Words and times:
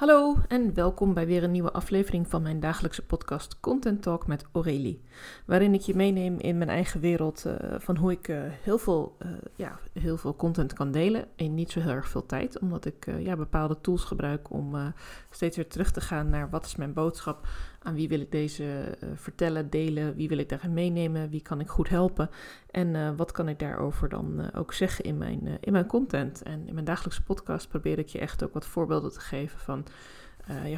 Hallo 0.00 0.36
en 0.48 0.74
welkom 0.74 1.14
bij 1.14 1.26
weer 1.26 1.42
een 1.42 1.50
nieuwe 1.50 1.72
aflevering 1.72 2.28
van 2.28 2.42
mijn 2.42 2.60
dagelijkse 2.60 3.06
podcast 3.06 3.60
Content 3.60 4.02
Talk 4.02 4.26
met 4.26 4.44
Aurélie. 4.52 5.02
Waarin 5.46 5.74
ik 5.74 5.80
je 5.80 5.94
meeneem 5.94 6.38
in 6.38 6.58
mijn 6.58 6.70
eigen 6.70 7.00
wereld 7.00 7.44
uh, 7.46 7.54
van 7.78 7.96
hoe 7.96 8.12
ik 8.12 8.28
uh, 8.28 8.42
heel, 8.62 8.78
veel, 8.78 9.16
uh, 9.22 9.30
ja, 9.56 9.78
heel 9.92 10.16
veel 10.16 10.36
content 10.36 10.72
kan 10.72 10.90
delen 10.90 11.28
in 11.36 11.54
niet 11.54 11.70
zo 11.70 11.80
heel 11.80 11.90
erg 11.90 12.08
veel 12.08 12.26
tijd. 12.26 12.58
Omdat 12.58 12.84
ik 12.84 13.06
ja, 13.18 13.36
bepaalde 13.36 13.80
tools 13.80 14.04
gebruik 14.04 14.50
om 14.50 14.94
steeds 15.30 15.56
weer 15.56 15.68
terug 15.68 15.90
te 15.90 16.00
gaan 16.00 16.28
naar 16.28 16.50
wat 16.50 16.66
is 16.66 16.76
mijn 16.76 16.92
boodschap, 16.92 17.46
aan 17.82 17.94
wie 17.94 18.08
wil 18.08 18.20
ik 18.20 18.30
deze 18.30 18.96
vertellen, 19.14 19.70
delen, 19.70 20.14
wie 20.14 20.28
wil 20.28 20.38
ik 20.38 20.48
daarin 20.48 20.74
meenemen, 20.74 21.30
wie 21.30 21.42
kan 21.42 21.60
ik 21.60 21.68
goed 21.68 21.88
helpen 21.88 22.30
en 22.70 23.16
wat 23.16 23.32
kan 23.32 23.48
ik 23.48 23.58
daarover 23.58 24.08
dan 24.08 24.54
ook 24.54 24.72
zeggen 24.72 25.04
in 25.04 25.18
mijn, 25.18 25.58
in 25.60 25.72
mijn 25.72 25.86
content. 25.86 26.42
En 26.42 26.66
in 26.66 26.74
mijn 26.74 26.86
dagelijkse 26.86 27.22
podcast 27.22 27.68
probeer 27.68 27.98
ik 27.98 28.08
je 28.08 28.18
echt 28.18 28.44
ook 28.44 28.52
wat 28.52 28.66
voorbeelden 28.66 29.12
te 29.12 29.20
geven 29.20 29.58
van 29.58 29.84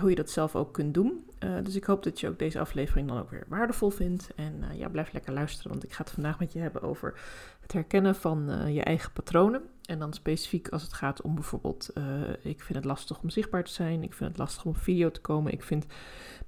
hoe 0.01 0.11
je 0.11 0.17
dat 0.17 0.31
zelf 0.31 0.57
ook 0.57 0.73
kunt 0.73 0.95
doen. 0.95 1.25
Dus 1.63 1.75
ik 1.75 1.85
hoop 1.85 2.03
dat 2.03 2.21
je 2.21 2.29
ook 2.29 2.39
deze 2.39 2.61
aflevering 2.61 3.09
dan 3.09 3.19
ook 3.19 3.31
weer 3.31 3.45
waardevol 3.49 3.91
vindt. 3.91 4.31
En 4.37 4.65
ja, 4.75 4.89
blijf 4.89 5.13
lekker 5.13 5.33
luisteren, 5.33 5.71
want 5.71 5.85
ik 5.85 5.93
ga 5.93 6.03
het 6.03 6.13
vandaag 6.13 6.39
met 6.39 6.53
je 6.53 6.59
hebben 6.59 6.83
over 6.83 7.21
het 7.61 7.73
herkennen 7.73 8.15
van 8.15 8.73
je 8.73 8.83
eigen 8.83 9.13
patronen. 9.13 9.63
En 9.93 9.99
dan 9.99 10.13
specifiek 10.13 10.69
als 10.69 10.83
het 10.83 10.93
gaat 10.93 11.23
om 11.23 11.35
bijvoorbeeld, 11.35 11.93
ik 12.43 12.63
vind 12.63 12.79
het 12.79 12.85
lastig 12.85 13.21
om 13.23 13.31
zichtbaar 13.31 13.65
te 13.65 13.73
zijn. 13.73 14.03
Ik 14.03 14.13
vind 14.13 14.31
het 14.31 14.39
lastig 14.39 14.65
om 14.65 14.71
op 14.71 14.77
video 14.77 15.11
te 15.11 15.21
komen. 15.21 15.53
Ik 15.53 15.63
vind 15.63 15.87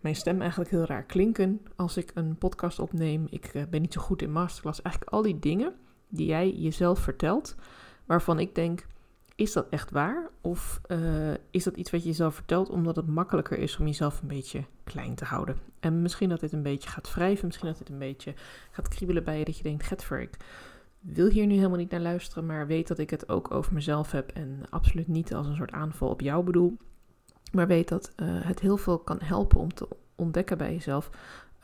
mijn 0.01 0.17
stem 0.17 0.41
eigenlijk 0.41 0.70
heel 0.70 0.84
raar 0.84 1.03
klinken 1.03 1.61
als 1.77 1.97
ik 1.97 2.11
een 2.15 2.37
podcast 2.37 2.79
opneem. 2.79 3.27
Ik 3.30 3.67
ben 3.70 3.80
niet 3.80 3.93
zo 3.93 4.01
goed 4.01 4.23
in 4.23 4.33
masterclass. 4.33 4.83
Eigenlijk 4.83 5.15
al 5.15 5.23
die 5.23 5.39
dingen 5.39 5.75
die 6.09 6.27
jij 6.27 6.51
jezelf 6.51 6.98
vertelt, 6.98 7.55
waarvan 8.05 8.39
ik 8.39 8.55
denk 8.55 8.87
is 9.34 9.53
dat 9.53 9.67
echt 9.70 9.91
waar? 9.91 10.31
Of 10.41 10.81
uh, 10.89 11.34
is 11.51 11.65
dat 11.65 11.77
iets 11.77 11.91
wat 11.91 12.03
je 12.03 12.09
jezelf 12.09 12.34
vertelt 12.34 12.70
omdat 12.70 12.97
het 12.97 13.06
makkelijker 13.06 13.59
is 13.59 13.77
om 13.77 13.87
jezelf 13.87 14.20
een 14.20 14.29
beetje 14.29 14.65
klein 14.84 15.15
te 15.15 15.25
houden? 15.25 15.56
En 15.81 16.03
misschien 16.03 16.29
dat 16.29 16.41
dit 16.41 16.53
een 16.53 16.62
beetje 16.62 16.89
gaat 16.89 17.15
wrijven, 17.15 17.47
misschien 17.47 17.69
dat 17.69 17.78
dit 17.78 17.89
een 17.89 17.98
beetje 17.98 18.34
gaat 18.70 18.89
kriebelen 18.89 19.25
bij 19.25 19.39
je, 19.39 19.45
dat 19.45 19.56
je 19.56 19.62
denkt, 19.62 19.84
Getver, 19.84 20.20
ik 20.20 20.37
wil 21.05 21.28
hier 21.28 21.47
nu 21.47 21.55
helemaal 21.55 21.78
niet 21.78 21.91
naar 21.91 22.00
luisteren, 22.00 22.47
maar 22.47 22.66
weet 22.66 22.88
dat 22.88 22.98
ik 22.98 23.10
het 23.10 23.28
ook 23.28 23.50
over 23.50 23.72
mezelf 23.72 24.10
heb 24.12 24.30
en 24.30 24.62
absoluut 24.70 25.08
niet 25.08 25.34
als 25.34 25.47
een 25.47 25.56
soort 25.56 25.72
aanval 25.72 26.08
op 26.08 26.20
jou 26.20 26.44
bedoel. 26.44 26.77
Maar 27.52 27.66
weet 27.66 27.88
dat 27.88 28.12
uh, 28.16 28.28
het 28.30 28.60
heel 28.60 28.77
veel 28.77 28.98
kan 28.98 29.19
helpen 29.20 29.60
om 29.60 29.75
te 29.75 29.88
ontdekken 30.14 30.58
bij 30.58 30.72
jezelf 30.72 31.10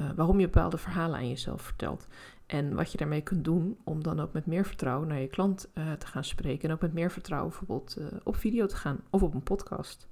uh, 0.01 0.11
waarom 0.17 0.41
je 0.41 0.47
bepaalde 0.47 0.79
verhalen 0.79 1.17
aan 1.17 1.29
jezelf 1.29 1.63
vertelt. 1.63 2.07
En 2.47 2.75
wat 2.75 2.93
je 2.93 2.99
daarmee 2.99 3.21
kunt 3.21 3.45
doen 3.45 3.79
om 3.85 4.03
dan 4.03 4.21
ook 4.21 4.33
met 4.33 4.47
meer 4.47 4.65
vertrouwen 4.65 5.09
naar 5.09 5.21
je 5.21 5.29
klant 5.29 5.71
uh, 5.75 5.93
te 5.93 6.07
gaan 6.07 6.25
spreken. 6.25 6.69
En 6.69 6.75
ook 6.75 6.81
met 6.81 6.93
meer 6.93 7.11
vertrouwen 7.11 7.51
bijvoorbeeld 7.51 7.97
op 8.23 8.37
video 8.37 8.67
te 8.67 8.77
gaan 8.77 9.01
of 9.11 9.23
op 9.23 9.35
een 9.35 9.43
podcast. 9.43 10.09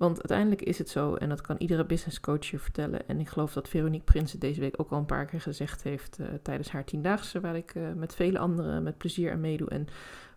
Want 0.00 0.16
uiteindelijk 0.16 0.62
is 0.62 0.78
het 0.78 0.88
zo, 0.88 1.14
en 1.14 1.28
dat 1.28 1.40
kan 1.40 1.56
iedere 1.58 1.84
business 1.84 2.20
coach 2.20 2.46
je 2.46 2.58
vertellen. 2.58 3.08
En 3.08 3.20
ik 3.20 3.28
geloof 3.28 3.52
dat 3.52 3.68
Veronique 3.68 4.04
Prinsen 4.04 4.38
deze 4.38 4.60
week 4.60 4.74
ook 4.76 4.90
al 4.90 4.98
een 4.98 5.04
paar 5.06 5.26
keer 5.26 5.40
gezegd 5.40 5.82
heeft 5.82 6.18
uh, 6.20 6.26
tijdens 6.42 6.70
haar 6.70 6.84
tiendaagse, 6.84 7.40
waar 7.40 7.56
ik 7.56 7.74
met 7.94 8.14
vele 8.14 8.38
anderen 8.38 8.82
met 8.82 8.98
plezier 8.98 9.32
aan 9.32 9.40
meedoe. 9.40 9.68
En 9.68 9.86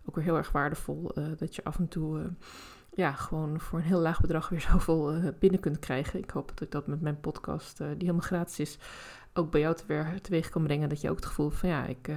ook 0.04 0.14
weer 0.14 0.24
heel 0.24 0.36
erg 0.36 0.52
waardevol 0.52 1.12
dat 1.36 1.54
je 1.54 1.64
af 1.64 1.78
en 1.78 1.88
toe 1.88 2.30
ja, 2.94 3.12
gewoon 3.12 3.60
voor 3.60 3.78
een 3.78 3.84
heel 3.84 4.00
laag 4.00 4.20
bedrag 4.20 4.48
weer 4.48 4.60
zoveel 4.72 5.32
binnen 5.38 5.60
kunt 5.60 5.78
krijgen. 5.78 6.18
Ik 6.18 6.30
hoop 6.30 6.48
dat 6.48 6.60
ik 6.60 6.70
dat 6.70 6.86
met 6.86 7.00
mijn 7.00 7.20
podcast, 7.20 7.78
die 7.78 7.86
helemaal 7.86 8.20
gratis 8.20 8.58
is, 8.58 8.78
ook 9.34 9.50
bij 9.50 9.60
jou 9.60 9.76
teweeg 10.22 10.48
kan 10.48 10.62
brengen. 10.62 10.88
Dat 10.88 11.00
je 11.00 11.10
ook 11.10 11.16
het 11.16 11.26
gevoel 11.26 11.50
van 11.50 11.68
ja, 11.68 11.86
ik, 11.86 12.08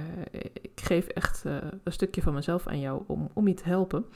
ik 0.62 0.80
geef 0.80 1.06
echt 1.06 1.44
een 1.44 1.92
stukje 1.92 2.22
van 2.22 2.34
mezelf 2.34 2.66
aan 2.66 2.80
jou 2.80 3.02
om, 3.06 3.28
om 3.32 3.48
je 3.48 3.54
te 3.54 3.68
helpen. 3.68 4.06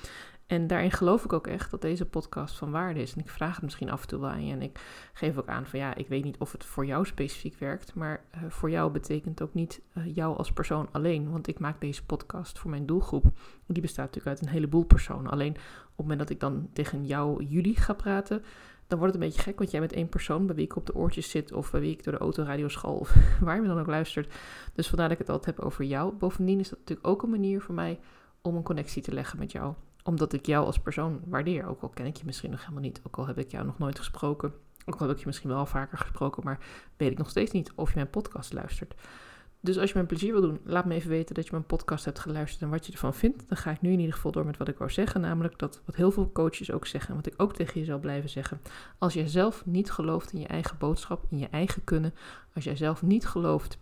En 0.52 0.66
daarin 0.66 0.90
geloof 0.90 1.24
ik 1.24 1.32
ook 1.32 1.46
echt 1.46 1.70
dat 1.70 1.80
deze 1.80 2.06
podcast 2.06 2.58
van 2.58 2.70
waarde 2.70 3.00
is. 3.00 3.14
En 3.14 3.20
ik 3.20 3.28
vraag 3.28 3.54
het 3.54 3.62
misschien 3.62 3.90
af 3.90 4.02
en 4.02 4.08
toe 4.08 4.20
wel 4.20 4.30
aan 4.30 4.46
je. 4.46 4.52
En 4.52 4.62
ik 4.62 4.80
geef 5.12 5.38
ook 5.38 5.48
aan 5.48 5.66
van 5.66 5.78
ja, 5.78 5.94
ik 5.94 6.08
weet 6.08 6.24
niet 6.24 6.38
of 6.38 6.52
het 6.52 6.64
voor 6.64 6.86
jou 6.86 7.06
specifiek 7.06 7.58
werkt. 7.58 7.94
Maar 7.94 8.24
uh, 8.34 8.42
voor 8.50 8.70
jou 8.70 8.90
betekent 8.90 9.42
ook 9.42 9.54
niet 9.54 9.80
jou 10.04 10.36
als 10.36 10.52
persoon 10.52 10.88
alleen. 10.92 11.30
Want 11.30 11.48
ik 11.48 11.58
maak 11.58 11.80
deze 11.80 12.04
podcast 12.04 12.58
voor 12.58 12.70
mijn 12.70 12.86
doelgroep. 12.86 13.24
Die 13.66 13.82
bestaat 13.82 14.06
natuurlijk 14.06 14.36
uit 14.36 14.46
een 14.46 14.52
heleboel 14.52 14.84
personen. 14.84 15.30
Alleen 15.30 15.52
op 15.52 15.56
het 15.56 15.96
moment 15.96 16.18
dat 16.18 16.30
ik 16.30 16.40
dan 16.40 16.68
tegen 16.72 17.06
jou, 17.06 17.44
jullie 17.44 17.76
ga 17.76 17.92
praten 17.92 18.44
dan 18.86 18.98
wordt 18.98 19.14
het 19.14 19.22
een 19.22 19.28
beetje 19.28 19.42
gek, 19.42 19.58
want 19.58 19.70
jij 19.70 19.80
bent 19.80 19.92
één 19.92 20.08
persoon 20.08 20.46
bij 20.46 20.54
wie 20.54 20.64
ik 20.64 20.76
op 20.76 20.86
de 20.86 20.94
oortjes 20.94 21.30
zit 21.30 21.52
of 21.52 21.70
bij 21.70 21.80
wie 21.80 21.92
ik 21.92 22.04
door 22.04 22.12
de 22.12 22.18
autoradio 22.18 22.68
school 22.68 22.96
of 22.96 23.14
waar 23.40 23.62
je 23.62 23.68
dan 23.68 23.78
ook 23.78 23.86
luistert. 23.86 24.34
Dus 24.74 24.88
vandaar 24.88 25.08
dat 25.08 25.18
ik 25.18 25.26
het 25.26 25.36
altijd 25.36 25.56
heb 25.56 25.64
over 25.64 25.84
jou. 25.84 26.14
Bovendien 26.14 26.60
is 26.60 26.68
dat 26.68 26.78
natuurlijk 26.78 27.06
ook 27.06 27.22
een 27.22 27.30
manier 27.30 27.60
voor 27.60 27.74
mij 27.74 28.00
om 28.42 28.56
een 28.56 28.62
connectie 28.62 29.02
te 29.02 29.12
leggen 29.12 29.38
met 29.38 29.52
jou. 29.52 29.74
Omdat 30.02 30.32
ik 30.32 30.46
jou 30.46 30.66
als 30.66 30.78
persoon 30.78 31.20
waardeer. 31.26 31.66
Ook 31.66 31.82
al 31.82 31.88
ken 31.88 32.06
ik 32.06 32.16
je 32.16 32.24
misschien 32.26 32.50
nog 32.50 32.60
helemaal 32.60 32.82
niet. 32.82 33.00
Ook 33.06 33.16
al 33.16 33.26
heb 33.26 33.38
ik 33.38 33.50
jou 33.50 33.64
nog 33.64 33.78
nooit 33.78 33.98
gesproken. 33.98 34.52
Ook 34.86 34.94
al 34.94 35.06
heb 35.06 35.10
ik 35.10 35.20
je 35.20 35.26
misschien 35.26 35.50
wel 35.50 35.66
vaker 35.66 35.98
gesproken, 35.98 36.44
maar 36.44 36.58
weet 36.96 37.10
ik 37.10 37.18
nog 37.18 37.30
steeds 37.30 37.52
niet 37.52 37.72
of 37.74 37.88
je 37.88 37.94
mijn 37.94 38.10
podcast 38.10 38.52
luistert. 38.52 38.94
Dus 39.60 39.78
als 39.78 39.92
je 39.92 39.98
een 39.98 40.06
plezier 40.06 40.32
wil 40.32 40.40
doen, 40.40 40.60
laat 40.64 40.84
me 40.84 40.94
even 40.94 41.10
weten 41.10 41.34
dat 41.34 41.44
je 41.44 41.50
mijn 41.50 41.66
podcast 41.66 42.04
hebt 42.04 42.18
geluisterd 42.18 42.62
en 42.62 42.70
wat 42.70 42.86
je 42.86 42.92
ervan 42.92 43.14
vindt. 43.14 43.48
Dan 43.48 43.56
ga 43.56 43.70
ik 43.70 43.80
nu 43.80 43.92
in 43.92 43.98
ieder 43.98 44.14
geval 44.14 44.30
door 44.30 44.46
met 44.46 44.56
wat 44.56 44.68
ik 44.68 44.78
wou 44.78 44.90
zeggen. 44.90 45.20
Namelijk 45.20 45.58
dat 45.58 45.80
wat 45.84 45.96
heel 45.96 46.10
veel 46.10 46.32
coaches 46.32 46.70
ook 46.70 46.86
zeggen 46.86 47.10
en 47.10 47.16
wat 47.16 47.26
ik 47.26 47.34
ook 47.36 47.54
tegen 47.54 47.80
je 47.80 47.86
zal 47.86 47.98
blijven 47.98 48.30
zeggen. 48.30 48.60
Als 48.98 49.14
jij 49.14 49.28
zelf 49.28 49.66
niet 49.66 49.90
gelooft 49.90 50.32
in 50.32 50.40
je 50.40 50.46
eigen 50.46 50.78
boodschap, 50.78 51.24
in 51.28 51.38
je 51.38 51.48
eigen 51.48 51.84
kunnen. 51.84 52.14
Als 52.54 52.64
jij 52.64 52.76
zelf 52.76 53.02
niet 53.02 53.26
gelooft 53.26 53.78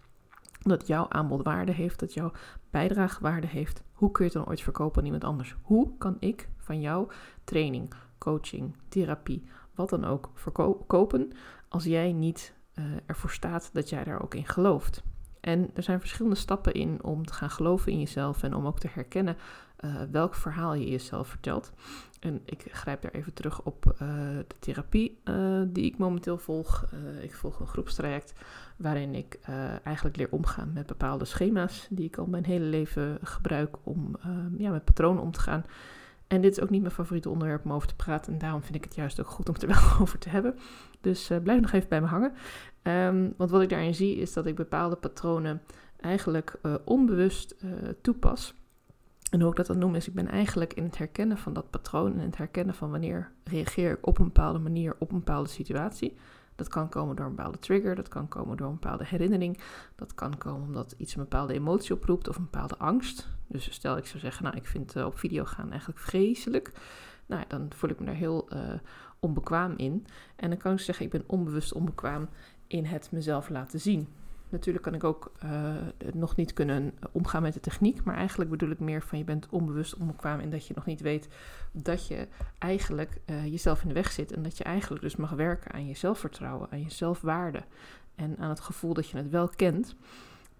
dat 0.62 0.86
jouw 0.86 1.06
aanbod 1.08 1.44
waarde 1.44 1.72
heeft, 1.72 2.00
dat 2.00 2.14
jouw 2.14 2.32
bijdrage 2.70 3.20
waarde 3.22 3.46
heeft. 3.46 3.82
Hoe 3.92 4.10
kun 4.10 4.24
je 4.24 4.30
het 4.30 4.40
dan 4.40 4.48
ooit 4.48 4.62
verkopen 4.62 4.98
aan 4.98 5.04
iemand 5.04 5.24
anders? 5.24 5.56
Hoe 5.62 5.96
kan 5.98 6.16
ik 6.18 6.48
van 6.56 6.80
jouw 6.80 7.08
training, 7.44 7.92
coaching, 8.18 8.76
therapie, 8.88 9.44
wat 9.74 9.90
dan 9.90 10.04
ook 10.04 10.30
verkopen 10.34 11.32
als 11.68 11.84
jij 11.84 12.12
niet 12.12 12.54
uh, 12.74 12.84
ervoor 13.06 13.30
staat 13.30 13.70
dat 13.72 13.88
jij 13.88 14.04
daar 14.04 14.22
ook 14.22 14.34
in 14.34 14.46
gelooft? 14.46 15.02
En 15.40 15.70
er 15.74 15.82
zijn 15.82 16.00
verschillende 16.00 16.36
stappen 16.36 16.72
in 16.72 17.02
om 17.02 17.26
te 17.26 17.32
gaan 17.32 17.50
geloven 17.50 17.92
in 17.92 17.98
jezelf 17.98 18.42
en 18.42 18.54
om 18.54 18.66
ook 18.66 18.78
te 18.78 18.88
herkennen 18.90 19.36
uh, 19.84 20.02
welk 20.10 20.34
verhaal 20.34 20.74
je 20.74 20.90
jezelf 20.90 21.28
vertelt. 21.28 21.72
En 22.20 22.40
ik 22.44 22.64
grijp 22.70 23.02
daar 23.02 23.12
even 23.12 23.34
terug 23.34 23.62
op 23.62 23.84
uh, 23.86 23.98
de 24.46 24.56
therapie 24.58 25.20
uh, 25.24 25.62
die 25.66 25.84
ik 25.84 25.98
momenteel 25.98 26.38
volg. 26.38 26.86
ik 27.22 27.34
volg 27.34 27.60
een 27.60 27.66
groepstraject 27.66 28.32
waarin 28.76 29.14
ik 29.14 29.38
eigenlijk 29.84 30.16
leer 30.16 30.30
omgaan 30.30 30.72
met 30.72 30.86
bepaalde 30.86 31.24
schema's 31.24 31.86
die 31.90 32.06
ik 32.06 32.18
al 32.18 32.26
mijn 32.26 32.44
hele 32.44 32.64
leven 32.64 33.18
gebruik 33.22 33.76
om 33.82 34.16
ja, 34.56 34.70
met 34.70 34.84
patronen 34.84 35.22
om 35.22 35.30
te 35.32 35.40
gaan. 35.40 35.64
En 36.30 36.40
dit 36.40 36.56
is 36.56 36.62
ook 36.62 36.70
niet 36.70 36.82
mijn 36.82 36.94
favoriete 36.94 37.30
onderwerp 37.30 37.64
om 37.64 37.72
over 37.72 37.88
te 37.88 37.94
praten. 37.94 38.32
En 38.32 38.38
daarom 38.38 38.62
vind 38.62 38.74
ik 38.74 38.84
het 38.84 38.94
juist 38.94 39.20
ook 39.20 39.30
goed 39.30 39.48
om 39.48 39.54
het 39.54 39.62
er 39.62 39.68
wel 39.80 40.00
over 40.00 40.18
te 40.18 40.28
hebben. 40.28 40.58
Dus 41.00 41.30
blijf 41.42 41.60
nog 41.60 41.72
even 41.72 41.88
bij 41.88 42.00
me 42.00 42.06
hangen. 42.06 42.32
Um, 42.82 43.34
want 43.36 43.50
wat 43.50 43.62
ik 43.62 43.68
daarin 43.68 43.94
zie 43.94 44.16
is 44.16 44.32
dat 44.32 44.46
ik 44.46 44.54
bepaalde 44.54 44.96
patronen 44.96 45.62
eigenlijk 45.96 46.58
uh, 46.62 46.74
onbewust 46.84 47.54
uh, 47.64 47.72
toepas. 48.02 48.54
En 49.30 49.40
hoe 49.40 49.50
ik 49.50 49.56
dat 49.56 49.66
dan 49.66 49.78
noem 49.78 49.94
is, 49.94 50.08
ik 50.08 50.14
ben 50.14 50.28
eigenlijk 50.28 50.74
in 50.74 50.84
het 50.84 50.98
herkennen 50.98 51.38
van 51.38 51.52
dat 51.52 51.70
patroon 51.70 52.18
en 52.18 52.24
het 52.24 52.36
herkennen 52.36 52.74
van 52.74 52.90
wanneer 52.90 53.32
reageer 53.44 53.90
ik 53.90 54.06
op 54.06 54.18
een 54.18 54.24
bepaalde 54.24 54.58
manier 54.58 54.96
op 54.98 55.12
een 55.12 55.18
bepaalde 55.18 55.48
situatie. 55.48 56.16
Dat 56.54 56.68
kan 56.68 56.88
komen 56.88 57.16
door 57.16 57.26
een 57.26 57.34
bepaalde 57.34 57.58
trigger, 57.58 57.94
dat 57.94 58.08
kan 58.08 58.28
komen 58.28 58.56
door 58.56 58.66
een 58.66 58.78
bepaalde 58.80 59.04
herinnering, 59.06 59.60
dat 59.94 60.14
kan 60.14 60.38
komen 60.38 60.66
omdat 60.66 60.94
iets 60.96 61.14
een 61.14 61.22
bepaalde 61.22 61.52
emotie 61.52 61.94
oproept 61.94 62.28
of 62.28 62.36
een 62.36 62.48
bepaalde 62.50 62.78
angst. 62.78 63.28
Dus 63.50 63.72
stel 63.72 63.96
ik 63.96 64.06
zou 64.06 64.18
zeggen, 64.18 64.44
nou 64.44 64.56
ik 64.56 64.66
vind 64.66 64.96
uh, 64.96 65.04
op 65.04 65.18
video 65.18 65.44
gaan 65.44 65.70
eigenlijk 65.70 66.00
vreselijk, 66.00 66.72
nou 67.26 67.44
dan 67.48 67.70
voel 67.74 67.90
ik 67.90 67.98
me 68.00 68.06
daar 68.06 68.14
heel 68.14 68.48
onbekwaam 69.20 69.74
in. 69.76 70.06
En 70.36 70.48
dan 70.48 70.58
kan 70.58 70.72
ik 70.72 70.80
zeggen, 70.80 71.04
ik 71.04 71.10
ben 71.10 71.24
onbewust 71.26 71.72
onbekwaam 71.72 72.28
in 72.66 72.84
het 72.84 73.08
mezelf 73.10 73.48
laten 73.48 73.80
zien. 73.80 74.08
Natuurlijk 74.50 74.84
kan 74.84 74.94
ik 74.94 75.04
ook 75.04 75.32
uh, 75.44 75.74
nog 76.14 76.36
niet 76.36 76.52
kunnen 76.52 76.94
omgaan 77.12 77.42
met 77.42 77.54
de 77.54 77.60
techniek, 77.60 78.04
maar 78.04 78.16
eigenlijk 78.16 78.50
bedoel 78.50 78.70
ik 78.70 78.78
meer 78.78 79.02
van 79.02 79.18
je 79.18 79.24
bent 79.24 79.48
onbewust 79.50 79.96
onbekwaam 79.96 80.40
en 80.40 80.50
dat 80.50 80.66
je 80.66 80.74
nog 80.74 80.86
niet 80.86 81.00
weet 81.00 81.28
dat 81.72 82.06
je 82.06 82.28
eigenlijk 82.58 83.20
uh, 83.26 83.46
jezelf 83.46 83.82
in 83.82 83.88
de 83.88 83.94
weg 83.94 84.12
zit 84.12 84.32
en 84.32 84.42
dat 84.42 84.56
je 84.58 84.64
eigenlijk 84.64 85.02
dus 85.02 85.16
mag 85.16 85.30
werken 85.30 85.72
aan 85.72 85.86
je 85.86 85.94
zelfvertrouwen, 85.94 86.68
aan 86.70 86.80
je 86.80 86.90
zelfwaarde 86.90 87.62
en 88.14 88.38
aan 88.38 88.48
het 88.48 88.60
gevoel 88.60 88.94
dat 88.94 89.08
je 89.08 89.16
het 89.16 89.30
wel 89.30 89.48
kent. 89.48 89.94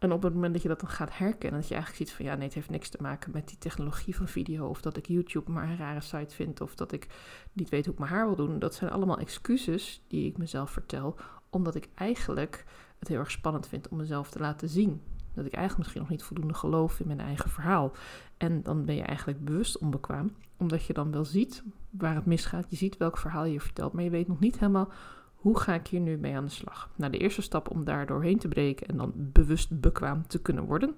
En 0.01 0.13
op 0.13 0.23
het 0.23 0.35
moment 0.35 0.53
dat 0.53 0.63
je 0.63 0.69
dat 0.69 0.81
dan 0.81 0.89
gaat 0.89 1.19
herkennen, 1.19 1.61
dat 1.61 1.69
je 1.69 1.75
eigenlijk 1.75 2.09
ziet 2.09 2.17
van 2.17 2.25
ja, 2.25 2.35
nee, 2.35 2.45
het 2.45 2.55
heeft 2.55 2.71
niks 2.71 2.89
te 2.89 2.99
maken 3.01 3.33
met 3.33 3.49
die 3.49 3.59
technologie 3.59 4.17
van 4.17 4.29
video. 4.29 4.67
Of 4.67 4.81
dat 4.81 4.97
ik 4.97 5.07
YouTube 5.07 5.51
maar 5.51 5.69
een 5.69 5.77
rare 5.77 6.01
site 6.01 6.35
vind. 6.35 6.61
Of 6.61 6.75
dat 6.75 6.93
ik 6.93 7.07
niet 7.53 7.69
weet 7.69 7.85
hoe 7.85 7.95
ik 7.95 8.01
mijn 8.01 8.13
haar 8.13 8.27
wil 8.27 8.37
doen. 8.37 8.59
Dat 8.59 8.75
zijn 8.75 8.91
allemaal 8.91 9.19
excuses 9.19 10.05
die 10.09 10.27
ik 10.27 10.39
mezelf 10.39 10.71
vertel 10.71 11.17
omdat 11.51 11.75
ik 11.75 11.89
eigenlijk 11.95 12.65
het 12.99 13.09
heel 13.09 13.19
erg 13.19 13.31
spannend 13.31 13.69
vind 13.69 13.89
om 13.89 13.97
mezelf 13.97 14.31
te 14.31 14.39
laten 14.39 14.69
zien. 14.69 15.03
Dat 15.35 15.47
ik 15.47 15.53
eigenlijk 15.53 15.79
misschien 15.79 16.01
nog 16.01 16.11
niet 16.11 16.23
voldoende 16.23 16.55
geloof 16.55 17.01
in 17.01 17.07
mijn 17.07 17.21
eigen 17.21 17.51
verhaal. 17.51 17.93
En 18.37 18.63
dan 18.63 18.85
ben 18.85 18.95
je 18.95 19.03
eigenlijk 19.03 19.45
bewust 19.45 19.79
onbekwaam, 19.79 20.33
omdat 20.57 20.85
je 20.85 20.93
dan 20.93 21.11
wel 21.11 21.25
ziet 21.25 21.63
waar 21.91 22.15
het 22.15 22.27
misgaat. 22.27 22.67
Je 22.69 22.77
ziet 22.77 22.97
welk 22.97 23.19
verhaal 23.19 23.45
je 23.45 23.61
vertelt, 23.61 23.93
maar 23.93 24.05
je 24.05 24.11
weet 24.11 24.29
nog 24.29 24.41
niet 24.41 24.59
helemaal 24.59 24.93
hoe 25.41 25.59
ga 25.59 25.75
ik 25.75 25.87
hier 25.87 26.01
nu 26.01 26.17
mee 26.17 26.37
aan 26.37 26.45
de 26.45 26.51
slag. 26.51 26.91
Nou, 26.97 27.13
de 27.13 27.19
eerste 27.19 27.43
stap 27.43 27.71
om 27.71 27.85
daar 27.85 28.07
doorheen 28.07 28.39
te 28.39 28.49
breken 28.49 28.87
en 28.87 28.97
dan 28.97 29.13
bewust 29.17 29.81
bekwaam 29.81 30.27
te 30.27 30.43
kunnen 30.43 30.65
worden. 30.65 30.95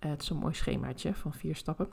Uh, 0.00 0.10
het 0.10 0.22
is 0.22 0.30
een 0.30 0.36
mooi 0.36 0.54
schemaatje 0.54 1.14
van 1.14 1.32
vier 1.32 1.56
stappen 1.56 1.88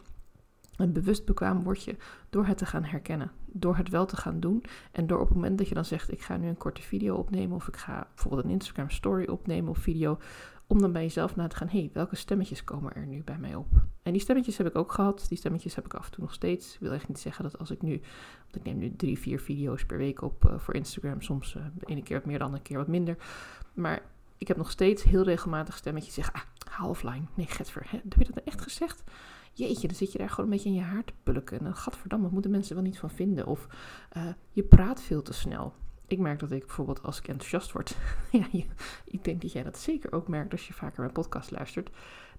En 0.75 0.93
bewust 0.93 1.25
bekwaam 1.25 1.63
word 1.63 1.83
je 1.83 1.95
door 2.29 2.45
het 2.45 2.57
te 2.57 2.65
gaan 2.65 2.83
herkennen, 2.83 3.31
door 3.45 3.77
het 3.77 3.89
wel 3.89 4.05
te 4.05 4.15
gaan 4.15 4.39
doen 4.39 4.63
en 4.91 5.07
door 5.07 5.19
op 5.19 5.27
het 5.27 5.35
moment 5.35 5.57
dat 5.57 5.67
je 5.67 5.73
dan 5.73 5.85
zegt: 5.85 6.11
Ik 6.11 6.21
ga 6.21 6.37
nu 6.37 6.47
een 6.47 6.57
korte 6.57 6.81
video 6.81 7.15
opnemen, 7.15 7.55
of 7.55 7.67
ik 7.67 7.75
ga 7.75 8.07
bijvoorbeeld 8.13 8.43
een 8.43 8.51
Instagram 8.51 8.89
story 8.89 9.27
opnemen 9.27 9.69
of 9.69 9.77
video, 9.77 10.17
om 10.67 10.81
dan 10.81 10.91
bij 10.91 11.01
jezelf 11.01 11.35
na 11.35 11.47
te 11.47 11.55
gaan: 11.55 11.69
Hé, 11.69 11.79
hey, 11.79 11.89
welke 11.93 12.15
stemmetjes 12.15 12.63
komen 12.63 12.93
er 12.93 13.05
nu 13.05 13.23
bij 13.23 13.37
mij 13.37 13.55
op? 13.55 13.67
En 14.07 14.13
die 14.13 14.21
stemmetjes 14.21 14.57
heb 14.57 14.67
ik 14.67 14.75
ook 14.75 14.91
gehad, 14.91 15.25
die 15.29 15.37
stemmetjes 15.37 15.75
heb 15.75 15.85
ik 15.85 15.93
af 15.93 16.05
en 16.05 16.11
toe 16.11 16.23
nog 16.23 16.33
steeds. 16.33 16.73
Ik 16.73 16.79
wil 16.79 16.91
echt 16.91 17.07
niet 17.07 17.19
zeggen 17.19 17.43
dat 17.43 17.57
als 17.57 17.71
ik 17.71 17.81
nu, 17.81 18.01
want 18.41 18.55
ik 18.55 18.63
neem 18.63 18.77
nu 18.77 18.95
drie, 18.95 19.19
vier 19.19 19.39
video's 19.39 19.85
per 19.85 19.97
week 19.97 20.21
op 20.21 20.45
uh, 20.45 20.59
voor 20.59 20.73
Instagram, 20.73 21.21
soms 21.21 21.55
uh, 21.55 21.63
ene 21.85 22.03
keer 22.03 22.17
wat 22.17 22.25
meer, 22.25 22.39
dan 22.39 22.53
een 22.53 22.61
keer 22.61 22.77
wat 22.77 22.87
minder. 22.87 23.17
Maar 23.73 24.01
ik 24.37 24.47
heb 24.47 24.57
nog 24.57 24.71
steeds 24.71 25.03
heel 25.03 25.23
regelmatig 25.23 25.77
stemmetjes 25.77 26.13
zeggen: 26.13 26.33
Ah, 26.33 26.41
haal 26.69 26.89
offline. 26.89 27.23
Nee, 27.33 27.45
Getver, 27.45 27.87
heb 27.89 28.13
je 28.17 28.25
dat 28.25 28.35
nou 28.35 28.45
echt 28.45 28.61
gezegd? 28.61 29.03
jeetje, 29.53 29.87
dan 29.87 29.95
zit 29.95 30.11
je 30.11 30.17
daar 30.17 30.29
gewoon 30.29 30.45
een 30.45 30.51
beetje 30.51 30.69
in 30.69 30.75
je 30.75 30.81
haar 30.81 31.03
te 31.03 31.13
pulken. 31.23 31.57
En 31.57 31.63
dan, 31.63 31.75
gadverdamme, 31.75 32.29
moeten 32.31 32.51
mensen 32.51 32.75
wel 32.75 32.83
niet 32.83 32.99
van 32.99 33.09
vinden. 33.09 33.45
Of 33.45 33.67
uh, 34.17 34.23
je 34.51 34.63
praat 34.63 35.01
veel 35.01 35.21
te 35.21 35.33
snel. 35.33 35.73
Ik 36.07 36.19
merk 36.19 36.39
dat 36.39 36.51
ik 36.51 36.65
bijvoorbeeld 36.65 37.03
als 37.03 37.17
ik 37.17 37.27
enthousiast 37.27 37.71
word, 37.71 37.97
ja, 38.31 38.45
ik 39.05 39.23
denk 39.23 39.41
dat 39.41 39.51
jij 39.51 39.63
dat 39.63 39.77
zeker 39.77 40.11
ook 40.11 40.27
merkt 40.27 40.51
als 40.51 40.67
je 40.67 40.73
vaker 40.73 40.99
mijn 40.99 41.11
podcast 41.11 41.51
luistert, 41.51 41.89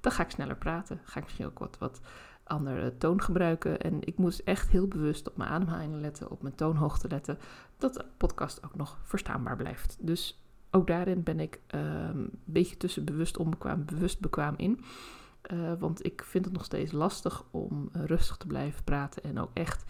dan 0.00 0.12
ga 0.12 0.22
ik 0.22 0.30
sneller 0.30 0.56
praten. 0.56 1.00
Ga 1.04 1.18
ik 1.18 1.24
misschien 1.24 1.46
ook 1.46 1.58
wat, 1.58 1.78
wat 1.78 2.00
andere 2.44 2.96
toon 2.98 3.22
gebruiken. 3.22 3.80
En 3.80 4.00
ik 4.00 4.16
moet 4.16 4.42
echt 4.42 4.68
heel 4.68 4.88
bewust 4.88 5.28
op 5.28 5.36
mijn 5.36 5.50
ademhaling 5.50 5.94
letten, 5.94 6.30
op 6.30 6.42
mijn 6.42 6.54
toonhoogte 6.54 7.08
letten, 7.08 7.38
dat 7.78 7.94
de 7.94 8.04
podcast 8.16 8.64
ook 8.64 8.74
nog 8.74 8.98
verstaanbaar 9.02 9.56
blijft. 9.56 9.96
Dus 10.00 10.42
ook 10.70 10.86
daarin 10.86 11.22
ben 11.22 11.40
ik 11.40 11.60
uh, 11.74 11.80
een 11.80 12.30
beetje 12.44 12.76
tussen 12.76 13.04
bewust 13.04 13.36
onbekwaam, 13.36 13.84
bewust 13.84 14.20
bekwaam 14.20 14.54
in. 14.56 14.84
Uh, 15.52 15.72
want 15.78 16.04
ik 16.04 16.24
vind 16.24 16.44
het 16.44 16.54
nog 16.54 16.64
steeds 16.64 16.92
lastig 16.92 17.44
om 17.50 17.88
uh, 17.96 18.04
rustig 18.04 18.36
te 18.36 18.46
blijven 18.46 18.84
praten 18.84 19.22
en 19.22 19.38
ook 19.38 19.50
echt 19.54 19.84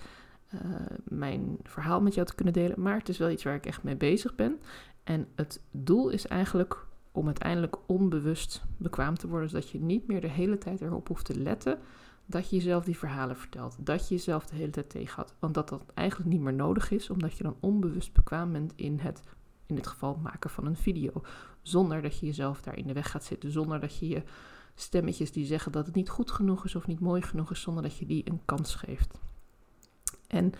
uh, 0.54 0.60
mijn 1.04 1.58
verhaal 1.62 2.00
met 2.00 2.14
jou 2.14 2.26
te 2.26 2.34
kunnen 2.34 2.54
delen. 2.54 2.80
Maar 2.80 2.98
het 2.98 3.08
is 3.08 3.18
wel 3.18 3.30
iets 3.30 3.44
waar 3.44 3.54
ik 3.54 3.66
echt 3.66 3.82
mee 3.82 3.96
bezig 3.96 4.34
ben. 4.34 4.60
En 5.04 5.28
het 5.34 5.60
doel 5.70 6.08
is 6.08 6.26
eigenlijk 6.26 6.86
om 7.12 7.26
uiteindelijk 7.26 7.76
onbewust 7.86 8.64
bekwaam 8.76 9.14
te 9.14 9.28
worden, 9.28 9.48
zodat 9.48 9.70
je 9.70 9.80
niet 9.80 10.06
meer 10.06 10.20
de 10.20 10.28
hele 10.28 10.58
tijd 10.58 10.80
erop 10.80 11.08
hoeft 11.08 11.24
te 11.24 11.40
letten 11.40 11.78
dat 12.26 12.50
je 12.50 12.56
jezelf 12.56 12.84
die 12.84 12.98
verhalen 12.98 13.36
vertelt. 13.36 13.76
Dat 13.78 14.08
je 14.08 14.14
jezelf 14.14 14.46
de 14.46 14.56
hele 14.56 14.70
tijd 14.70 14.90
tegenhoudt. 14.90 15.34
Want 15.38 15.54
dat 15.54 15.68
dat 15.68 15.84
eigenlijk 15.94 16.30
niet 16.30 16.40
meer 16.40 16.54
nodig 16.54 16.90
is, 16.90 17.10
omdat 17.10 17.36
je 17.36 17.42
dan 17.42 17.56
onbewust 17.60 18.12
bekwaam 18.12 18.52
bent 18.52 18.72
in 18.76 18.98
het, 18.98 19.22
in 19.66 19.74
dit 19.74 19.86
geval, 19.86 20.18
maken 20.22 20.50
van 20.50 20.66
een 20.66 20.76
video. 20.76 21.12
Zonder 21.62 22.02
dat 22.02 22.18
je 22.18 22.26
jezelf 22.26 22.62
daar 22.62 22.76
in 22.76 22.86
de 22.86 22.92
weg 22.92 23.10
gaat 23.10 23.24
zitten, 23.24 23.52
zonder 23.52 23.80
dat 23.80 23.96
je 23.96 24.08
je 24.08 24.22
stemmetjes 24.74 25.32
die 25.32 25.46
zeggen 25.46 25.72
dat 25.72 25.86
het 25.86 25.94
niet 25.94 26.08
goed 26.08 26.30
genoeg 26.30 26.64
is 26.64 26.74
of 26.74 26.86
niet 26.86 27.00
mooi 27.00 27.22
genoeg 27.22 27.50
is, 27.50 27.60
zonder 27.60 27.82
dat 27.82 27.96
je 27.96 28.06
die 28.06 28.30
een 28.30 28.40
kans 28.44 28.74
geeft. 28.74 29.18
En 30.28 30.52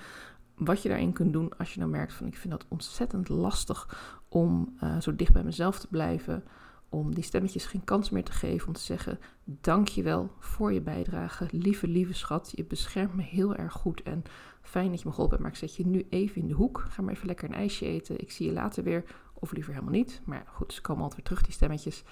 wat 0.55 0.82
je 0.82 0.88
daarin 0.88 1.12
kunt 1.12 1.32
doen 1.32 1.59
als 1.59 1.75
je 1.75 1.81
nou 1.81 1.91
merkt 1.91 2.12
van 2.12 2.26
ik 2.26 2.37
vind 2.37 2.53
dat 2.53 2.67
ontzettend 2.69 3.29
lastig 3.29 3.99
om 4.29 4.76
uh, 4.82 5.00
zo 5.00 5.17
dicht 5.17 5.32
bij 5.32 5.44
mezelf 5.44 5.79
te 5.79 5.87
blijven, 5.87 6.44
om 6.88 7.15
die 7.15 7.25
stemmetjes 7.25 7.67
geen 7.67 7.85
kans 7.85 8.11
meer 8.11 8.25
te 8.25 8.32
geven, 8.32 8.67
om 8.67 8.73
te 8.73 8.81
zeggen 8.81 9.19
dank 9.44 9.88
je 9.88 10.03
wel 10.03 10.31
voor 10.38 10.73
je 10.73 10.81
bijdrage, 10.81 11.47
lieve 11.50 11.88
lieve 11.88 12.15
schat, 12.15 12.53
je 12.55 12.65
beschermt 12.65 13.15
me 13.15 13.23
heel 13.23 13.55
erg 13.55 13.73
goed 13.73 14.03
en 14.03 14.23
fijn 14.62 14.91
dat 14.91 15.00
je 15.00 15.06
me 15.06 15.12
geholpen 15.12 15.38
hebt, 15.38 15.43
maar 15.43 15.62
ik 15.62 15.69
zet 15.69 15.76
je 15.76 15.87
nu 15.87 16.06
even 16.09 16.41
in 16.41 16.49
de 16.49 16.55
hoek, 16.55 16.87
ga 16.88 17.03
maar 17.03 17.15
even 17.15 17.26
lekker 17.26 17.49
een 17.49 17.55
ijsje 17.55 17.87
eten, 17.87 18.20
ik 18.20 18.31
zie 18.31 18.47
je 18.47 18.53
later 18.53 18.85
weer, 18.85 19.05
of 19.32 19.53
liever 19.53 19.73
helemaal 19.73 19.94
niet, 19.94 20.20
maar 20.25 20.44
goed, 20.47 20.73
ze 20.73 20.81
komen 20.81 21.03
altijd 21.03 21.20
weer 21.20 21.31
terug 21.31 21.43
die 21.43 21.55
stemmetjes. 21.55 22.05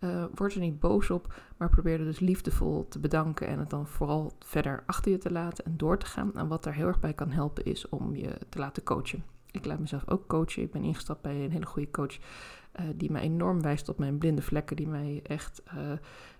Uh, 0.00 0.24
word 0.34 0.54
er 0.54 0.60
niet 0.60 0.80
boos 0.80 1.10
op, 1.10 1.34
maar 1.56 1.68
probeer 1.68 1.98
er 1.98 2.04
dus 2.04 2.20
liefdevol 2.20 2.88
te 2.88 2.98
bedanken 2.98 3.46
en 3.46 3.58
het 3.58 3.70
dan 3.70 3.86
vooral 3.86 4.32
verder 4.38 4.82
achter 4.86 5.10
je 5.10 5.18
te 5.18 5.32
laten 5.32 5.64
en 5.64 5.76
door 5.76 5.98
te 5.98 6.06
gaan. 6.06 6.36
En 6.36 6.48
wat 6.48 6.64
daar 6.64 6.74
heel 6.74 6.86
erg 6.86 7.00
bij 7.00 7.14
kan 7.14 7.30
helpen 7.30 7.64
is 7.64 7.88
om 7.88 8.16
je 8.16 8.38
te 8.48 8.58
laten 8.58 8.82
coachen. 8.82 9.24
Ik 9.50 9.64
laat 9.64 9.78
mezelf 9.78 10.08
ook 10.08 10.26
coachen. 10.26 10.62
Ik 10.62 10.70
ben 10.70 10.82
ingestapt 10.82 11.22
bij 11.22 11.44
een 11.44 11.50
hele 11.50 11.66
goede 11.66 11.90
coach 11.90 12.16
uh, 12.16 12.86
die 12.94 13.10
mij 13.10 13.22
enorm 13.22 13.62
wijst 13.62 13.88
op 13.88 13.98
mijn 13.98 14.18
blinde 14.18 14.42
vlekken, 14.42 14.76
die 14.76 14.88
mij 14.88 15.20
echt 15.22 15.62
uh, 15.74 15.92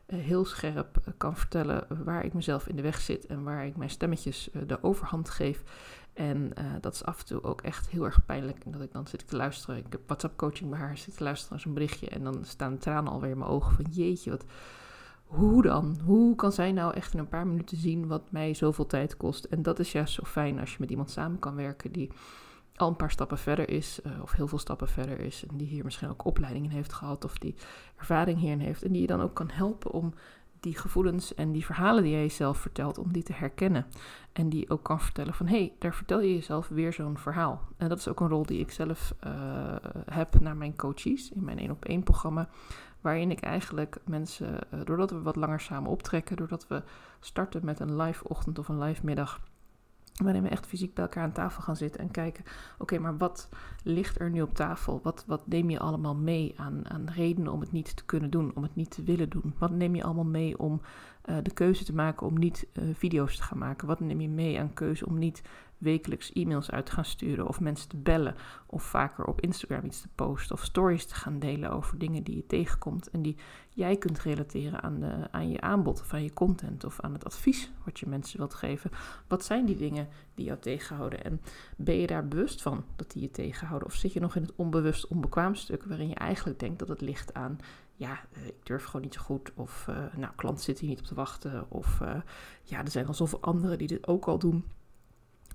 heel 0.06 0.44
scherp 0.44 0.98
kan 1.16 1.36
vertellen 1.36 1.86
waar 2.04 2.24
ik 2.24 2.32
mezelf 2.32 2.68
in 2.68 2.76
de 2.76 2.82
weg 2.82 3.00
zit 3.00 3.26
en 3.26 3.42
waar 3.42 3.66
ik 3.66 3.76
mijn 3.76 3.90
stemmetjes 3.90 4.50
de 4.66 4.82
overhand 4.82 5.30
geef. 5.30 5.62
En 6.12 6.52
uh, 6.58 6.64
dat 6.80 6.94
is 6.94 7.04
af 7.04 7.20
en 7.20 7.26
toe 7.26 7.42
ook 7.42 7.60
echt 7.60 7.88
heel 7.88 8.04
erg 8.04 8.24
pijnlijk. 8.24 8.64
En 8.64 8.70
dat 8.70 8.82
ik 8.82 8.92
dan 8.92 9.06
zit 9.06 9.28
te 9.28 9.36
luisteren. 9.36 9.76
Ik 9.76 9.86
heb 9.90 10.00
WhatsApp 10.06 10.36
coaching 10.36 10.70
bij 10.70 10.78
haar, 10.78 10.98
zit 10.98 11.16
te 11.16 11.24
luisteren 11.24 11.52
naar 11.52 11.62
zo'n 11.62 11.74
berichtje. 11.74 12.08
En 12.08 12.24
dan 12.24 12.44
staan 12.44 12.78
tranen 12.78 13.12
alweer 13.12 13.30
in 13.30 13.38
mijn 13.38 13.50
ogen 13.50 13.74
van 13.74 13.86
jeetje, 13.90 14.30
wat, 14.30 14.44
hoe 15.24 15.62
dan? 15.62 15.98
Hoe 16.04 16.34
kan 16.34 16.52
zij 16.52 16.72
nou 16.72 16.94
echt 16.94 17.12
in 17.12 17.18
een 17.18 17.28
paar 17.28 17.46
minuten 17.46 17.76
zien 17.76 18.06
wat 18.06 18.30
mij 18.30 18.54
zoveel 18.54 18.86
tijd 18.86 19.16
kost? 19.16 19.44
En 19.44 19.62
dat 19.62 19.78
is 19.78 19.92
juist 19.92 20.14
zo 20.14 20.22
fijn 20.24 20.60
als 20.60 20.70
je 20.70 20.76
met 20.80 20.90
iemand 20.90 21.10
samen 21.10 21.38
kan 21.38 21.54
werken 21.54 21.92
die 21.92 22.10
al 22.80 22.88
een 22.88 22.96
paar 22.96 23.10
stappen 23.10 23.38
verder 23.38 23.68
is, 23.68 24.00
uh, 24.06 24.22
of 24.22 24.32
heel 24.32 24.48
veel 24.48 24.58
stappen 24.58 24.88
verder 24.88 25.20
is, 25.20 25.44
en 25.46 25.56
die 25.56 25.66
hier 25.66 25.84
misschien 25.84 26.08
ook 26.08 26.24
opleidingen 26.24 26.70
heeft 26.70 26.92
gehad, 26.92 27.24
of 27.24 27.38
die 27.38 27.54
ervaring 27.96 28.38
hierin 28.38 28.60
heeft, 28.60 28.82
en 28.82 28.92
die 28.92 29.00
je 29.00 29.06
dan 29.06 29.20
ook 29.20 29.34
kan 29.34 29.50
helpen 29.50 29.90
om 29.90 30.14
die 30.60 30.78
gevoelens 30.78 31.34
en 31.34 31.52
die 31.52 31.64
verhalen 31.64 32.02
die 32.02 32.12
jij 32.12 32.20
jezelf 32.20 32.58
vertelt, 32.58 32.98
om 32.98 33.12
die 33.12 33.22
te 33.22 33.32
herkennen. 33.32 33.86
En 34.32 34.48
die 34.48 34.70
ook 34.70 34.82
kan 34.82 35.00
vertellen 35.00 35.34
van, 35.34 35.46
hé, 35.46 35.56
hey, 35.56 35.72
daar 35.78 35.94
vertel 35.94 36.20
je 36.20 36.34
jezelf 36.34 36.68
weer 36.68 36.92
zo'n 36.92 37.18
verhaal. 37.18 37.62
En 37.76 37.88
dat 37.88 37.98
is 37.98 38.08
ook 38.08 38.20
een 38.20 38.28
rol 38.28 38.46
die 38.46 38.60
ik 38.60 38.70
zelf 38.70 39.14
uh, 39.26 39.30
heb 40.04 40.40
naar 40.40 40.56
mijn 40.56 40.76
coaches 40.76 41.30
in 41.30 41.44
mijn 41.44 41.58
1 41.58 41.70
op 41.70 41.84
1 41.84 42.02
programma. 42.02 42.48
Waarin 43.00 43.30
ik 43.30 43.40
eigenlijk 43.40 43.96
mensen, 44.04 44.58
uh, 44.74 44.80
doordat 44.84 45.10
we 45.10 45.22
wat 45.22 45.36
langer 45.36 45.60
samen 45.60 45.90
optrekken, 45.90 46.36
doordat 46.36 46.66
we 46.68 46.82
starten 47.20 47.64
met 47.64 47.80
een 47.80 47.96
live 47.96 48.28
ochtend 48.28 48.58
of 48.58 48.68
een 48.68 48.78
live 48.78 49.04
middag 49.04 49.40
Waarin 50.16 50.42
we 50.42 50.48
echt 50.48 50.66
fysiek 50.66 50.94
bij 50.94 51.04
elkaar 51.04 51.22
aan 51.22 51.32
tafel 51.32 51.62
gaan 51.62 51.76
zitten 51.76 52.00
en 52.00 52.10
kijken: 52.10 52.44
oké, 52.78 52.98
maar 52.98 53.16
wat 53.16 53.48
ligt 53.82 54.20
er 54.20 54.30
nu 54.30 54.42
op 54.42 54.54
tafel? 54.54 55.00
Wat, 55.02 55.24
wat 55.26 55.46
neem 55.46 55.70
je 55.70 55.78
allemaal 55.78 56.14
mee 56.14 56.54
aan, 56.56 56.88
aan 56.88 57.08
redenen 57.14 57.52
om 57.52 57.60
het 57.60 57.72
niet 57.72 57.96
te 57.96 58.04
kunnen 58.04 58.30
doen, 58.30 58.52
om 58.54 58.62
het 58.62 58.74
niet 58.74 58.90
te 58.90 59.02
willen 59.02 59.28
doen? 59.28 59.54
Wat 59.58 59.70
neem 59.70 59.94
je 59.94 60.02
allemaal 60.02 60.24
mee 60.24 60.58
om 60.58 60.80
uh, 61.24 61.36
de 61.42 61.52
keuze 61.52 61.84
te 61.84 61.94
maken 61.94 62.26
om 62.26 62.38
niet 62.38 62.66
uh, 62.72 62.84
video's 62.94 63.36
te 63.36 63.42
gaan 63.42 63.58
maken? 63.58 63.86
Wat 63.86 64.00
neem 64.00 64.20
je 64.20 64.28
mee 64.28 64.60
aan 64.60 64.74
keuze 64.74 65.06
om 65.06 65.18
niet 65.18 65.42
wekelijks 65.80 66.32
e-mails 66.32 66.70
uit 66.70 66.90
gaan 66.90 67.04
sturen 67.04 67.48
of 67.48 67.60
mensen 67.60 67.88
te 67.88 67.96
bellen 67.96 68.34
of 68.66 68.82
vaker 68.82 69.24
op 69.24 69.40
Instagram 69.40 69.84
iets 69.84 70.00
te 70.00 70.08
posten 70.14 70.56
of 70.56 70.64
stories 70.64 71.06
te 71.06 71.14
gaan 71.14 71.38
delen 71.38 71.70
over 71.70 71.98
dingen 71.98 72.22
die 72.22 72.36
je 72.36 72.46
tegenkomt 72.46 73.10
en 73.10 73.22
die 73.22 73.36
jij 73.68 73.96
kunt 73.96 74.18
relateren 74.18 74.82
aan, 74.82 75.00
de, 75.00 75.28
aan 75.30 75.50
je 75.50 75.60
aanbod 75.60 76.00
of 76.00 76.14
aan 76.14 76.22
je 76.22 76.32
content 76.32 76.84
of 76.84 77.00
aan 77.00 77.12
het 77.12 77.24
advies 77.24 77.70
wat 77.84 78.00
je 78.00 78.08
mensen 78.08 78.38
wilt 78.38 78.54
geven. 78.54 78.90
Wat 79.28 79.44
zijn 79.44 79.66
die 79.66 79.76
dingen 79.76 80.08
die 80.34 80.44
jou 80.44 80.58
tegenhouden 80.58 81.24
en 81.24 81.40
ben 81.76 81.96
je 81.96 82.06
daar 82.06 82.28
bewust 82.28 82.62
van 82.62 82.84
dat 82.96 83.10
die 83.10 83.22
je 83.22 83.30
tegenhouden 83.30 83.88
of 83.88 83.94
zit 83.94 84.12
je 84.12 84.20
nog 84.20 84.36
in 84.36 84.42
het 84.42 84.54
onbewust 84.56 85.06
onbekwaam 85.06 85.54
stuk 85.54 85.84
waarin 85.84 86.08
je 86.08 86.14
eigenlijk 86.14 86.58
denkt 86.58 86.78
dat 86.78 86.88
het 86.88 87.00
ligt 87.00 87.34
aan 87.34 87.58
ja, 88.00 88.20
eh, 88.32 88.46
ik 88.46 88.66
durf 88.66 88.84
gewoon 88.84 89.02
niet 89.02 89.14
zo 89.14 89.20
goed. 89.20 89.52
Of 89.54 89.86
uh, 89.90 89.96
nou, 90.16 90.32
klanten 90.36 90.64
zitten 90.64 90.86
hier 90.86 90.94
niet 90.94 91.04
op 91.04 91.08
te 91.08 91.14
wachten. 91.14 91.70
Of 91.70 92.00
uh, 92.00 92.20
ja, 92.62 92.78
er 92.78 92.90
zijn 92.90 93.06
al 93.06 93.14
zoveel 93.14 93.40
anderen 93.40 93.78
die 93.78 93.86
dit 93.86 94.06
ook 94.06 94.28
al 94.28 94.38
doen. 94.38 94.64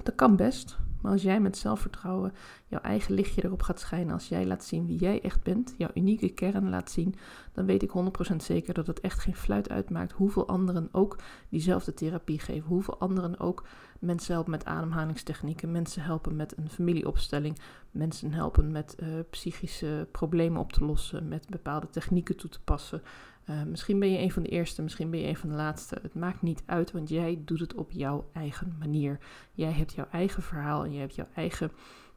Dat 0.03 0.15
kan 0.15 0.35
best, 0.35 0.77
maar 1.05 1.11
als 1.13 1.23
jij 1.23 1.39
met 1.39 1.57
zelfvertrouwen 1.57 2.33
jouw 2.67 2.79
eigen 2.79 3.13
lichtje 3.13 3.43
erop 3.43 3.61
gaat 3.61 3.79
schijnen, 3.79 4.13
als 4.13 4.27
jij 4.27 4.45
laat 4.45 4.63
zien 4.63 4.85
wie 4.85 4.97
jij 4.97 5.21
echt 5.21 5.43
bent, 5.43 5.75
jouw 5.77 5.89
unieke 5.93 6.29
kern 6.29 6.69
laat 6.69 6.91
zien, 6.91 7.15
dan 7.53 7.65
weet 7.65 7.83
ik 7.83 7.91
100% 8.31 8.35
zeker 8.35 8.73
dat 8.73 8.87
het 8.87 9.01
echt 9.01 9.19
geen 9.19 9.35
fluit 9.35 9.69
uitmaakt 9.69 10.11
hoeveel 10.11 10.47
anderen 10.47 10.89
ook 10.91 11.17
diezelfde 11.49 11.93
therapie 11.93 12.39
geven, 12.39 12.67
hoeveel 12.67 12.99
anderen 12.99 13.39
ook 13.39 13.63
mensen 13.99 14.33
helpen 14.33 14.51
met 14.51 14.65
ademhalingstechnieken, 14.65 15.71
mensen 15.71 16.01
helpen 16.01 16.35
met 16.35 16.57
een 16.57 16.69
familieopstelling, 16.69 17.57
mensen 17.91 18.33
helpen 18.33 18.71
met 18.71 18.95
uh, 18.99 19.09
psychische 19.29 20.07
problemen 20.11 20.61
op 20.61 20.73
te 20.73 20.85
lossen, 20.85 21.27
met 21.27 21.49
bepaalde 21.49 21.89
technieken 21.89 22.37
toe 22.37 22.49
te 22.49 22.61
passen, 22.61 23.01
uh, 23.49 23.63
misschien 23.63 23.99
ben 23.99 24.11
je 24.11 24.19
een 24.19 24.31
van 24.31 24.43
de 24.43 24.49
eerste, 24.49 24.81
misschien 24.81 25.09
ben 25.09 25.19
je 25.19 25.27
een 25.27 25.35
van 25.35 25.49
de 25.49 25.55
laatste. 25.55 25.97
Het 26.01 26.15
maakt 26.15 26.41
niet 26.41 26.63
uit, 26.65 26.91
want 26.91 27.09
jij 27.09 27.41
doet 27.45 27.59
het 27.59 27.73
op 27.73 27.91
jouw 27.91 28.29
eigen 28.33 28.75
manier. 28.79 29.19
Jij 29.53 29.71
hebt 29.71 29.93
jouw 29.93 30.07
eigen 30.11 30.43
verhaal 30.43 30.83
en 30.83 30.93
je 30.93 30.99
hebt 30.99 31.15
jouw 31.15 31.27
eigen 31.35 31.71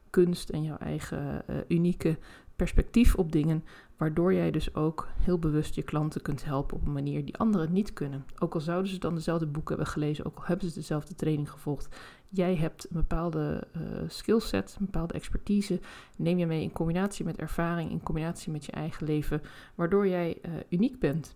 kunst 0.09 0.49
en 0.49 0.63
jouw 0.63 0.77
eigen 0.77 1.43
uh, 1.49 1.55
unieke 1.67 2.17
perspectief 2.55 3.15
op 3.15 3.31
dingen, 3.31 3.63
waardoor 3.97 4.33
jij 4.33 4.51
dus 4.51 4.75
ook 4.75 5.07
heel 5.19 5.39
bewust 5.39 5.75
je 5.75 5.83
klanten 5.83 6.21
kunt 6.21 6.45
helpen 6.45 6.77
op 6.77 6.85
een 6.85 6.93
manier 6.93 7.25
die 7.25 7.37
anderen 7.37 7.73
niet 7.73 7.93
kunnen. 7.93 8.25
Ook 8.39 8.53
al 8.53 8.59
zouden 8.59 8.91
ze 8.91 8.97
dan 8.97 9.15
dezelfde 9.15 9.47
boeken 9.47 9.75
hebben 9.75 9.93
gelezen, 9.93 10.25
ook 10.25 10.37
al 10.37 10.45
hebben 10.45 10.69
ze 10.69 10.73
dezelfde 10.73 11.15
training 11.15 11.49
gevolgd. 11.51 11.95
Jij 12.31 12.55
hebt 12.55 12.83
een 12.83 12.95
bepaalde 12.95 13.67
uh, 13.77 13.81
skillset, 14.07 14.75
een 14.79 14.85
bepaalde 14.85 15.13
expertise, 15.13 15.79
neem 16.15 16.37
je 16.37 16.45
mee 16.45 16.61
in 16.61 16.71
combinatie 16.71 17.25
met 17.25 17.37
ervaring, 17.37 17.91
in 17.91 18.03
combinatie 18.03 18.51
met 18.51 18.65
je 18.65 18.71
eigen 18.71 19.05
leven, 19.05 19.41
waardoor 19.75 20.07
jij 20.07 20.37
uh, 20.41 20.51
uniek 20.69 20.99
bent. 20.99 21.35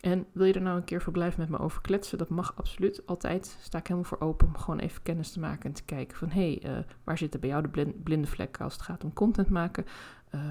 En 0.00 0.26
wil 0.32 0.46
je 0.46 0.52
er 0.52 0.62
nou 0.62 0.76
een 0.76 0.84
keer 0.84 1.02
voor 1.02 1.12
blijven 1.12 1.40
met 1.40 1.48
me 1.48 1.58
over 1.58 1.80
kletsen? 1.80 2.18
Dat 2.18 2.28
mag 2.28 2.56
absoluut. 2.56 3.06
Altijd 3.06 3.56
sta 3.60 3.78
ik 3.78 3.86
helemaal 3.86 4.08
voor 4.08 4.20
open 4.20 4.46
om 4.46 4.56
gewoon 4.56 4.78
even 4.78 5.02
kennis 5.02 5.30
te 5.30 5.40
maken 5.40 5.64
en 5.64 5.72
te 5.72 5.84
kijken 5.84 6.16
van 6.16 6.30
hé, 6.30 6.58
hey, 6.60 6.70
uh, 6.70 6.84
waar 7.04 7.18
zitten 7.18 7.40
bij 7.40 7.48
jou 7.48 7.62
de 7.62 7.92
blinde 8.02 8.26
vlekken 8.26 8.64
als 8.64 8.72
het 8.72 8.82
gaat 8.82 9.04
om 9.04 9.12
content 9.12 9.48
maken? 9.48 9.84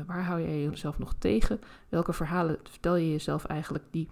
Waar 0.07 0.24
hou 0.24 0.41
jij 0.41 0.62
jezelf 0.62 1.00
nog 1.00 1.15
tegen? 1.17 1.60
Welke 1.89 2.13
verhalen 2.13 2.60
vertel 2.63 2.95
je 2.95 3.12
jezelf 3.12 3.45
eigenlijk 3.45 3.83
die 3.91 4.10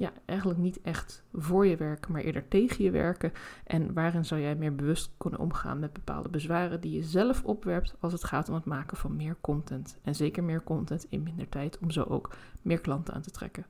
ja, 0.00 0.12
eigenlijk 0.24 0.58
niet 0.58 0.80
echt 0.82 1.24
voor 1.32 1.66
je 1.66 1.76
werken, 1.76 2.12
maar 2.12 2.20
eerder 2.20 2.48
tegen 2.48 2.84
je 2.84 2.90
werken? 2.90 3.32
En 3.64 3.92
waarin 3.92 4.24
zou 4.24 4.40
jij 4.40 4.54
meer 4.54 4.74
bewust 4.74 5.10
kunnen 5.16 5.40
omgaan 5.40 5.78
met 5.78 5.92
bepaalde 5.92 6.28
bezwaren 6.28 6.80
die 6.80 6.92
je 6.92 7.02
zelf 7.02 7.44
opwerpt 7.44 7.94
als 7.98 8.12
het 8.12 8.24
gaat 8.24 8.48
om 8.48 8.54
het 8.54 8.64
maken 8.64 8.96
van 8.96 9.16
meer 9.16 9.36
content? 9.40 9.98
En 10.02 10.14
zeker 10.14 10.44
meer 10.44 10.62
content 10.62 11.06
in 11.08 11.22
minder 11.22 11.48
tijd 11.48 11.78
om 11.78 11.90
zo 11.90 12.02
ook 12.02 12.36
meer 12.62 12.80
klanten 12.80 13.14
aan 13.14 13.22
te 13.22 13.30
trekken. 13.30 13.66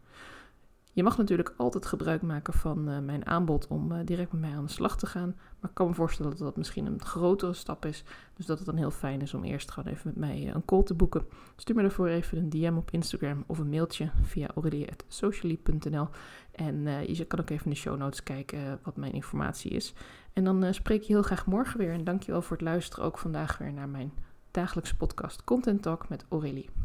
Je 0.93 1.03
mag 1.03 1.19
natuurlijk 1.19 1.55
altijd 1.57 1.87
gebruik 1.87 2.23
maken 2.23 2.53
van 2.53 2.89
uh, 2.89 2.99
mijn 2.99 3.27
aanbod 3.27 3.67
om 3.67 3.93
uh, 3.93 3.99
direct 4.05 4.33
met 4.33 4.41
mij 4.41 4.51
aan 4.51 4.65
de 4.65 4.71
slag 4.71 4.97
te 4.97 5.07
gaan. 5.07 5.35
Maar 5.61 5.71
ik 5.71 5.77
kan 5.77 5.87
me 5.89 5.95
voorstellen 5.95 6.31
dat 6.31 6.41
dat 6.41 6.57
misschien 6.57 6.87
een 6.87 7.03
grotere 7.03 7.53
stap 7.53 7.85
is. 7.85 8.05
Dus 8.35 8.47
dat 8.47 8.59
het 8.59 8.67
dan 8.67 8.77
heel 8.77 8.91
fijn 8.91 9.21
is 9.21 9.35
om 9.35 9.45
eerst 9.45 9.71
gewoon 9.71 9.93
even 9.93 10.03
met 10.05 10.17
mij 10.17 10.43
uh, 10.43 10.55
een 10.55 10.65
call 10.65 10.83
te 10.83 10.95
boeken. 10.95 11.27
Stuur 11.57 11.77
me 11.77 11.83
daarvoor 11.83 12.09
even 12.09 12.39
een 12.39 12.51
DM 12.51 12.75
op 12.77 12.91
Instagram 12.91 13.45
of 13.47 13.59
een 13.59 13.69
mailtje 13.69 14.11
via 14.23 14.49
aurelie.socially.nl. 14.55 16.09
En 16.53 16.85
je 17.15 17.25
kan 17.25 17.41
ook 17.41 17.51
even 17.51 17.65
in 17.65 17.71
de 17.71 17.77
show 17.77 17.99
notes 17.99 18.23
kijken 18.23 18.81
wat 18.83 18.97
mijn 18.97 19.13
informatie 19.13 19.71
is. 19.71 19.95
En 20.33 20.45
dan 20.45 20.75
spreek 20.75 21.03
je 21.03 21.13
heel 21.13 21.23
graag 21.23 21.47
morgen 21.47 21.79
weer. 21.79 21.93
En 21.93 22.05
dankjewel 22.05 22.43
voor 22.43 22.57
het 22.57 22.67
luisteren 22.67 23.05
ook 23.05 23.19
vandaag 23.19 23.59
weer 23.59 23.73
naar 23.73 23.89
mijn 23.89 24.13
dagelijkse 24.51 24.97
podcast 24.97 25.45
Content 25.45 25.83
Talk 25.83 26.09
met 26.09 26.25
Aurélie. 26.29 26.81